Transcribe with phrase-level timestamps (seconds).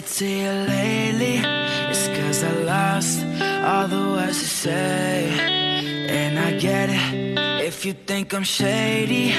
[0.00, 1.40] it to you lately.
[1.90, 3.24] It's cause I lost
[3.64, 5.28] all the words to say.
[6.08, 9.34] And I get it if you think I'm shady.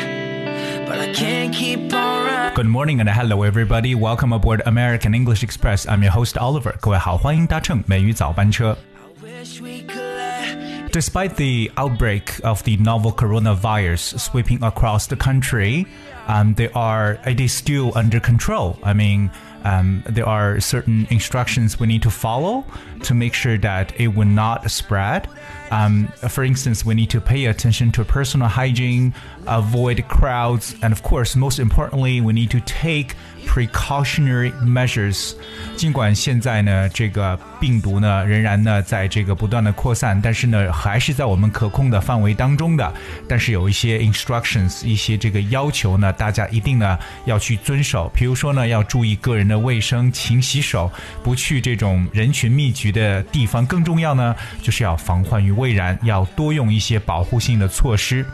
[0.85, 2.55] But I can't keep on running.
[2.55, 3.95] Good morning and hello everybody.
[3.95, 5.87] Welcome aboard American English Express.
[5.87, 6.75] I'm your host Oliver.
[6.79, 8.77] 各位好，欢迎搭乘美语早班车。
[8.95, 15.15] I wish we could let Despite the outbreak of the novel coronavirus sweeping across the
[15.15, 15.85] country,
[16.27, 18.77] um, they are it is still under control.
[18.83, 19.29] I mean,
[19.63, 22.63] um, there are certain instructions we need to follow
[23.03, 25.23] to make sure that it will not spread.
[25.69, 29.13] Um, for instance, we need to pay attention to personal hygiene,
[29.45, 35.35] avoid crowds, and of course, most importantly, we need to take precautionary measures.
[35.75, 42.93] 尽管现在呢，这个病毒呢仍然呢在这个不断的扩散，但是呢还是在我们可控的范围当中的。
[43.27, 48.09] 但是有一些 instructions，一些这个要求呢，大家一定呢要去遵守。
[48.13, 50.90] 比如说呢，要注意个人的 卫生，勤洗手，
[51.22, 53.64] 不去这种人群密集的地方。
[53.66, 58.24] 更重要呢，就是要防患于未然，要多用一些保护性的措施。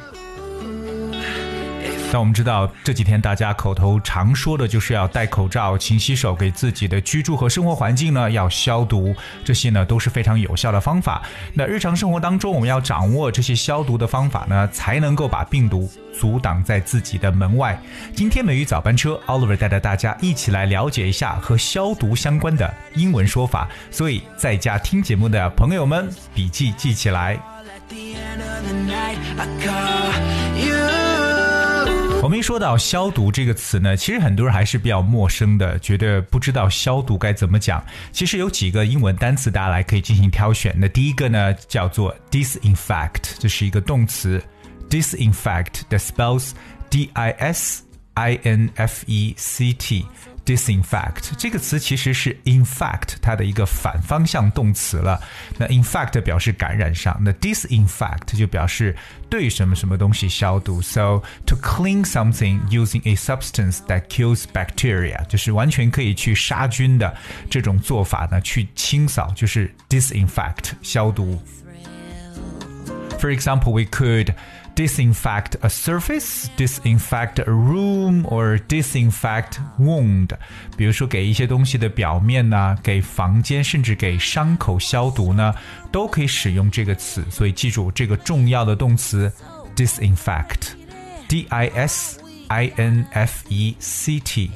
[2.11, 9.15] 但我们知道这几天大家口头常说的就是要戴口罩、勤洗手，给自己的居住和生活环境呢要消毒，
[9.45, 11.21] 这些呢都是非常有效的方法。
[11.53, 17.79] 那日常生活当中，我们要掌握这些消毒的方法呢，才能够把病毒阻挡在自己的门外。
[18.15, 23.69] 今天美语早班车，Oliver 带着大家一起来了解一下和消毒相关的英文说法。
[23.91, 27.39] 所以在家听节目的朋友们，笔记记起来。
[32.21, 37.83] 我们一说到消毒这个词呢，其实很多人还是比较陌生的，觉得不知道消毒该怎么讲。
[38.11, 40.75] 其实有几个英文单词大家来可以进行挑选。
[40.77, 44.43] 那第一个呢叫做 disinfect，这是一个动词
[44.91, 46.51] ，disinfect the spells
[46.91, 50.05] D I S I N F E C T。
[50.48, 55.22] disinfect 这个词其实是 infect 它的一个反方向动词了。
[55.58, 58.96] 那 infect 表示感染上，那 disinfect 就表示
[59.30, 60.82] 对什么什么东西消毒。
[60.82, 67.16] So to clean something using a substance that kills bacteria，就是完全可以去杀菌的
[67.50, 71.42] 这种做法呢，去清扫就是 disinfect 消毒。
[73.20, 74.36] For example, we could
[74.78, 80.30] disinfect a surface, disinfect a room, or disinfect wound。
[80.76, 85.54] 比如说，给一些东西的表面呢，给房间，甚至给伤口消毒呢，
[85.92, 87.24] 都可以使用这个词。
[87.30, 89.32] 所以记住这个重要的动词
[89.76, 94.52] disinfect，d i s i n f e c t。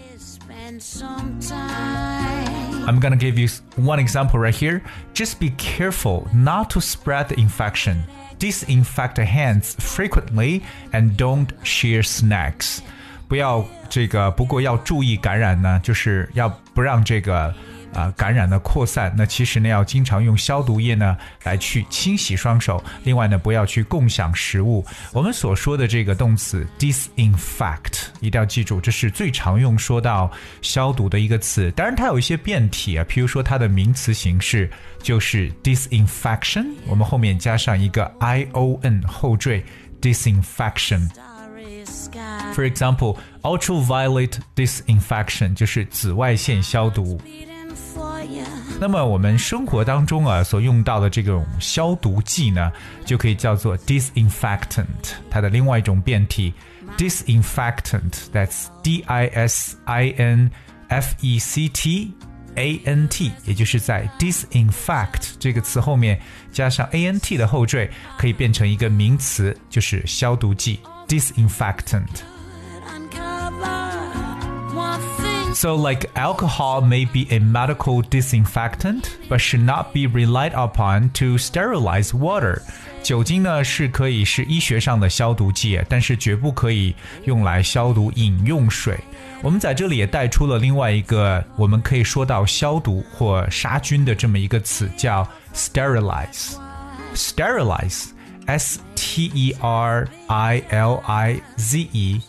[2.84, 4.82] I'm gonna give you one example right here.
[5.14, 8.02] Just be careful not to spread the infection.
[8.40, 12.82] Disinfect the hands frequently and don't share snacks.
[13.32, 17.46] 不要这个，不过要注意感染呢，就是要不让这个
[17.94, 19.10] 啊、感染的扩散。
[19.16, 22.84] 那其实呢，要经常用消毒液呢来去清洗双手。
[23.04, 24.84] 另外呢，不要去共享食物。
[25.14, 31.70] 我们所说的这个动词 disinfect，一定要记住，这是最常用说到消毒的一个词。
[31.70, 34.70] 当然，它有一些变体啊，譬如说它的名词形式
[35.02, 39.64] 就是 disinfection，我们后面加上一个 i o n 后缀
[40.02, 41.08] disinfection。
[42.51, 42.53] Starry sky.
[42.53, 47.19] For example, ultraviolet disinfection 就是紫外线消毒。
[47.25, 48.43] Beating for you.
[48.79, 52.71] 那么我们生活当中啊所用到的这种消毒剂呢，
[53.05, 54.85] 就可以叫做 disinfectant，
[55.29, 56.53] 它的另外一种变体
[56.97, 60.51] disinfectant，that's D I S I N
[60.89, 62.13] F E C T
[62.55, 66.19] A N T，也就是在 disinfect 这个词后面
[66.51, 72.05] 加上 A N T 的后缀，可以变成一个名词，就是消毒剂 disinfectant。
[75.53, 81.37] So, like alcohol may be a medical disinfectant, but should not be relied upon to
[81.37, 82.61] sterilize water.
[83.01, 86.93] 酒精呢是可以是医学上的消毒剂，但是绝不可以
[87.23, 88.99] 用来消毒饮用水。
[89.41, 98.09] 我们在这里也带出了另外一个我们可以说到消毒或杀菌的这么一个词，叫 sterilize。sterilize,
[98.45, 102.21] S T E R I L I Z E,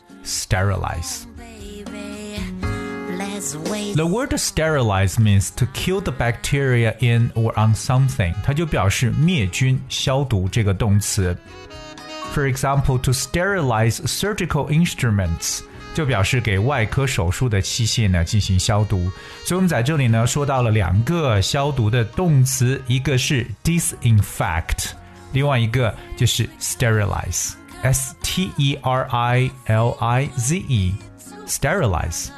[3.94, 11.36] The word sterilize means to kill the bacteria in or on something，它就表示灭菌、消毒这个动词。
[12.32, 15.60] For example, to sterilize surgical instruments
[15.94, 19.10] 就表示给外科手术的器械呢进行消毒。
[19.44, 24.90] 所以我们在这里呢说到了两个消毒的动词，一个是 disinfect，
[25.32, 32.28] 另外一个就是 sterilize，s t e r i l i z e，sterilize。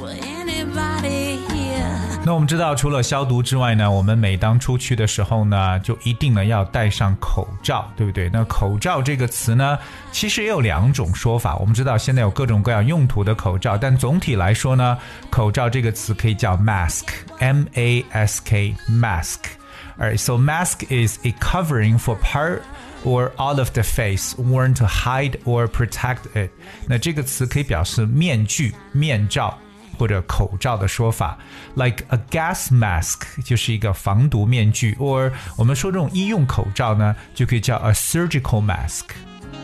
[0.00, 8.28] Will anybody here 那我们知道，除了消毒之外呢，我们每当出去的时候呢，就一定呢要戴上口罩，对不对？
[8.32, 9.78] 那口罩这个词呢，
[10.10, 11.54] 其实也有两种说法。
[11.56, 14.98] 我们知道现在有各种各样用途的口罩，但总体来说呢，
[15.30, 22.62] 口罩这个词可以叫 mask，m a s k，mask。Alright, so mask is a covering for part
[23.04, 26.50] or all of the face worn to hide or protect it。
[26.88, 29.56] 那这个词可以表示面具、面罩。
[30.01, 31.37] 或者口罩的说法
[31.75, 39.03] ，like a gas mask 就是一个防毒面具，or 我们说这种医用口罩呢，就可以叫 a surgical mask。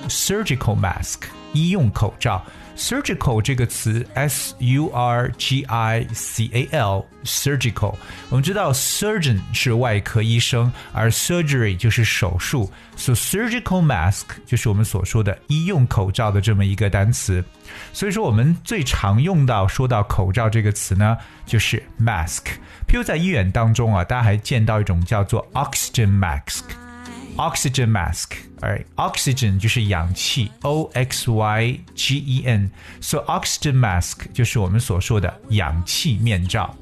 [0.08, 1.22] surgical mask
[1.54, 2.46] 医用口罩。
[2.78, 7.96] Surgical 这个词，s u r g i c a l，surgical。
[8.30, 17.44] 我们知道 surgeon 是外科医生，而 surgery 就是手术，so surgical mask 就是我们所说的医用口罩的这么一个单词。
[17.92, 22.44] 所以说，我们最常用到说到口罩这个词呢，就是 mask。
[22.88, 26.64] 譬如在医院当中啊，大家还见到一种叫做 oxygen mask。
[27.37, 28.37] oxygen mask.
[28.61, 32.71] Alright, oxygen 就是氧气，O X Y G E N.
[33.01, 36.77] So oxygen mask 就是我们所说的氧气面罩。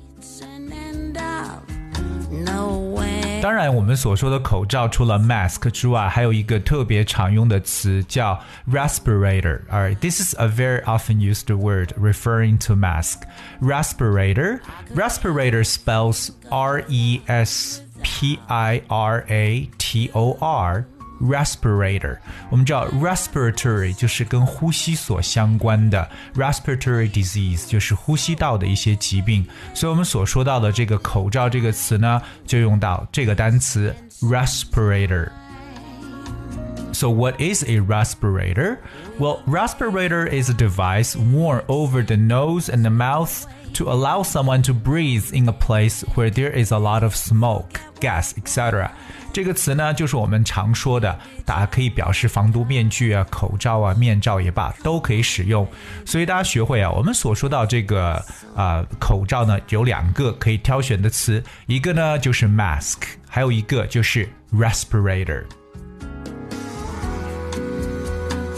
[3.43, 8.39] 当然，我们所说的口罩除了 mask 之外，还有一个特别常用的词叫
[8.71, 9.63] respirator.
[9.71, 13.23] Alright, this is a very often used word referring to mask.
[13.63, 14.61] Respirator.
[14.95, 20.85] Respirator spells R E S P I R A T O R
[21.21, 22.17] respirator，
[22.49, 38.79] 我们知道 respiratory 就是跟呼吸所相关的 respiratory disease 就是呼吸道的一些疾病，所以我们所说到的这个口罩这个词呢，就用到这个单词 respirator。So, what is a respirator?
[39.19, 44.63] Well, respirator is a device worn over the nose and the mouth to allow someone
[44.63, 48.90] to breathe in a place where there is a lot of smoke, Gas, etc.
[49.34, 55.68] 这个词呢，就是我们常说的，大家可以表示防毒面具啊、口罩啊、面罩也罢，都可以使用。
[56.06, 58.14] 所以大家学会啊，我们所说到这个
[58.56, 62.96] 啊、呃、口罩呢，有两个可以挑选的词，一个呢就是 mask，
[63.28, 65.44] 还有一个就是 respirator。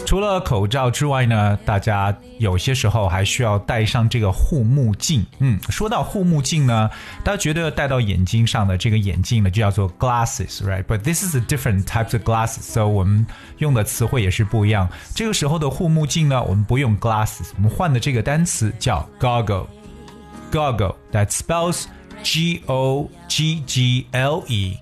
[0.08, 5.26] 除了口罩之外呢，大家有些时候还需要戴上这个护目镜。
[5.38, 6.88] 嗯，说到护目镜呢，
[7.22, 13.26] 大家觉得戴到眼睛上的这个眼镜呢，就叫做 glasses，right？But this is a different type of glasses，so 我们
[13.58, 14.88] 用的词汇也是不一样。
[15.14, 21.84] 这个时候的护目镜呢，我们不用 glasses，我们换的这个单词叫 goggle，goggle，that spells
[22.22, 24.78] G O G G L E。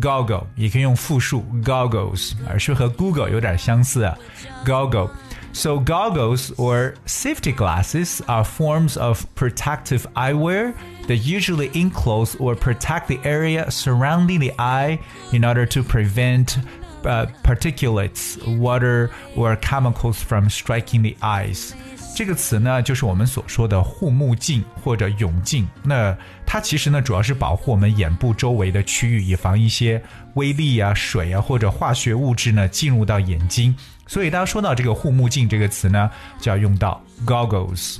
[0.00, 4.16] Goggle 也可以用复数 goggles，而是和 Google 有点相似啊。
[4.64, 10.72] Goggle。So goggles or safety glasses are forms of protective eyewear
[11.08, 14.98] that usually enclose or protect the area surrounding the eye
[15.30, 16.56] in order to prevent
[17.04, 21.74] uh, particulates, water, or chemicals from striking the eyes.
[22.17, 25.67] 这个词呢，就是我们所说的护目镜或者泳镜。
[25.83, 26.17] 那
[26.47, 30.01] 它其实呢，主要是保护我们眼部周围的区域，以防一些
[30.33, 33.75] 微粒啊、水啊或者化学物质呢进入到眼睛。
[34.07, 36.09] 所以，当说到这个护目镜这个词呢，
[36.41, 37.97] 就要用到 goggles。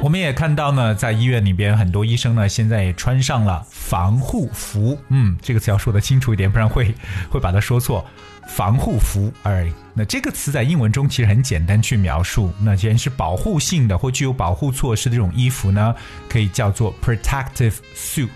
[0.00, 4.96] 我们也看到呢，在医院里边，很多医生呢现在也穿上了防护服。
[5.08, 6.94] 嗯，这个词要说的清楚一点，不然会
[7.28, 8.06] 会把它说错。
[8.46, 12.50] 防护服，哎，那这个词在英文中其实很简单去描述。
[12.62, 15.94] 那既然是保护性的或具有保护措施的这种衣服呢，
[16.30, 18.28] 可以叫做 protective suit。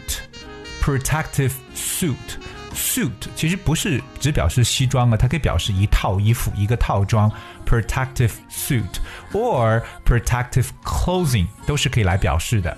[0.82, 2.16] protective suit。
[2.74, 7.30] Suit，suit 其实不是只表示西装啊，它可以表示一套衣服、一个套装。
[7.64, 8.98] protective suit
[9.32, 12.76] or protective clothing 都是可以来表示的。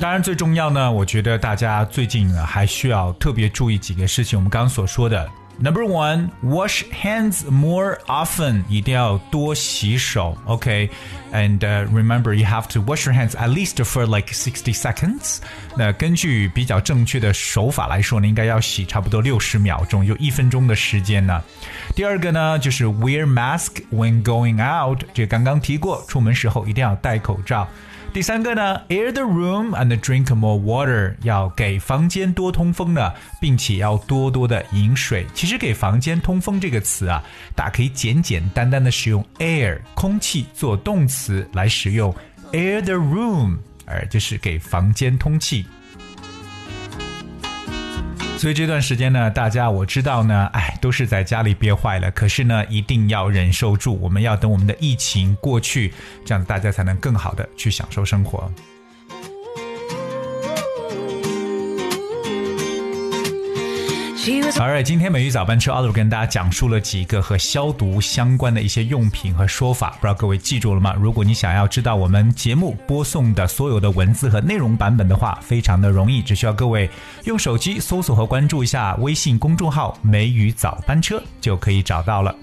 [0.00, 4.38] 当然，最重要呢，我觉得大家最近呢还需要特别注意几个事情。
[4.38, 5.28] 我们刚刚所说的
[5.59, 10.35] ，Number one, wash hands more often，一定要多洗手。
[10.45, 15.37] OK，and、uh, remember you have to wash your hands at least for like sixty seconds。
[15.75, 21.41] 那根据比较正确的手法来说呢，应该要洗差不多六十秒钟，有一分钟的时间呢。
[21.95, 27.67] 第二个呢，就是 wear mask when going out，这刚刚提过，出门时候一定要戴口罩。
[28.16, 35.26] 第三个呢，air the room and drink more water，要给房间多通风呢，并且要多多的饮水。
[35.34, 37.22] 其实给房间通风这个词啊，
[37.54, 42.10] 大家可以简简单单的使用 air 空气做动词来使用
[42.52, 45.66] air the room，而就是给房间通气。
[48.38, 52.10] 所以这段时间呢，大家我知道呢，哎，都是在家里憋坏了。
[52.12, 55.92] 可是呢，一定要忍受住，我们要等我们的疫情过去，
[56.24, 58.48] 这样大家才能更好的去享受生活。
[64.26, 70.92] She was 好，今天美语早班车 Oliver 跟大家讲述了几个和消毒相关的一些用品和说法，不知道各位记住了吗？
[70.98, 76.90] 如果你想要知道我们节目播送的所有的文字和内容版本的话，非常的容易，只需要各位
[77.22, 82.34] 用手机搜索和关注一下微信公众号“美语早班车”就可以找到了。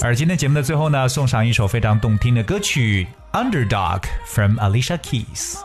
[0.00, 3.06] 而今天节目的最后呢，送上一首非常动听的歌曲
[3.38, 5.58] 《Underdog》from Alicia Keys。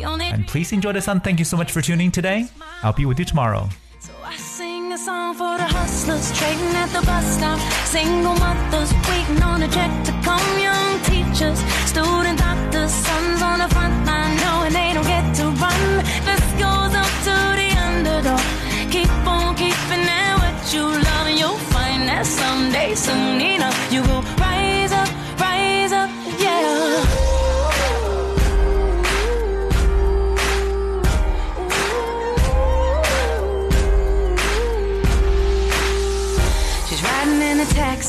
[0.00, 1.20] And please enjoy the song.
[1.20, 2.48] Thank you so much for tuning today.
[2.82, 3.68] I'll be with you tomorrow.
[4.00, 7.58] So I sing a song for the hustlers trading at the bus stop.
[7.86, 10.58] Single mothers waiting on a check to come.
[10.58, 14.11] Young teachers, student doctors, sons on the front line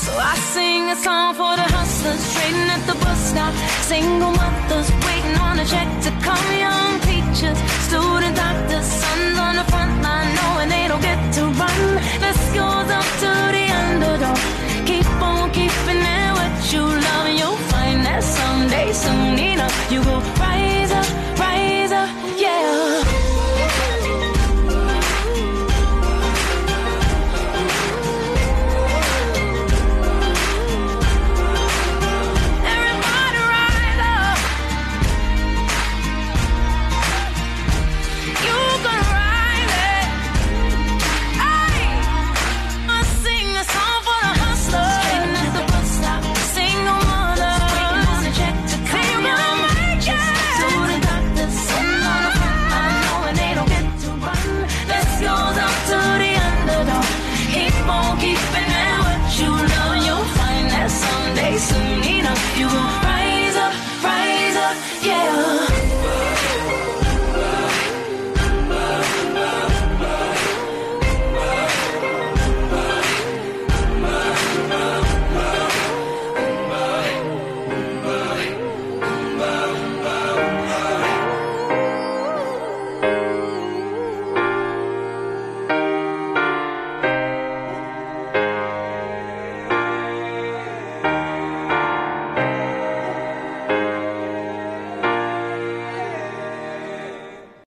[0.00, 3.52] So I sing a song for the hustlers trading at the bus stop.
[3.84, 6.46] Single mothers waiting on a check to come.
[6.56, 11.80] Young teachers, student doctors, sons on the front line knowing they don't get to run.
[12.24, 14.40] This goes up to the underdog.
[14.88, 17.26] Keep on keeping it what you love.
[17.28, 20.39] And you'll find that someday, soon enough, you go.